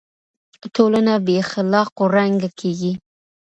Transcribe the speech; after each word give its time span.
ټولنه 0.75 1.13
بې 1.25 1.35
اخلاقو 1.43 2.03
ړنګه 2.13 2.49
کيږي. 2.59 2.93